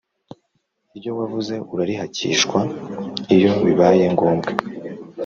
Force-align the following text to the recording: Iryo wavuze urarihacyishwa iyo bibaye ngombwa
Iryo 0.95 1.11
wavuze 1.19 1.53
urarihacyishwa 1.73 2.59
iyo 3.35 3.51
bibaye 3.65 4.03
ngombwa 4.13 4.49